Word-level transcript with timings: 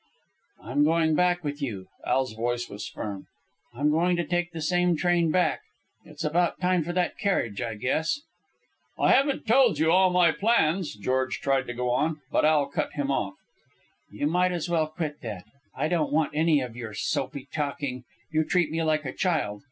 "I'm 0.63 0.83
going 0.83 1.13
back 1.13 1.43
with 1.43 1.61
you." 1.61 1.85
Al's 2.07 2.33
voice 2.33 2.67
was 2.67 2.89
firm. 2.89 3.27
"I'm 3.75 3.91
going 3.91 4.15
to 4.15 4.25
take 4.25 4.51
the 4.51 4.59
same 4.59 4.97
train 4.97 5.29
back. 5.29 5.61
It's 6.05 6.23
about 6.23 6.59
time 6.59 6.83
for 6.83 6.91
that 6.93 7.19
carriage, 7.19 7.61
I 7.61 7.75
guess." 7.75 8.19
"I 8.97 9.11
haven't 9.11 9.45
told 9.45 9.77
you 9.77 9.91
all 9.91 10.09
my 10.09 10.31
plans," 10.31 10.95
George 10.95 11.39
tried 11.39 11.67
to 11.67 11.75
go 11.75 11.91
on, 11.91 12.19
but 12.31 12.45
Al 12.45 12.65
cut 12.65 12.93
him 12.93 13.11
off. 13.11 13.35
"You 14.09 14.25
might 14.25 14.51
as 14.51 14.67
well 14.67 14.87
quit 14.87 15.21
that. 15.21 15.43
I 15.77 15.87
don't 15.87 16.11
want 16.11 16.33
any 16.33 16.61
of 16.61 16.75
your 16.75 16.95
soapy 16.95 17.47
talking. 17.53 18.03
You 18.31 18.43
treat 18.43 18.71
me 18.71 18.81
like 18.81 19.05
a 19.05 19.13
child. 19.13 19.59